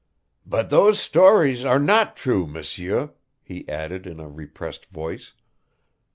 [0.47, 3.11] "But those stories are NOT true, M'sieu,"
[3.43, 5.33] he added in a repressed voice.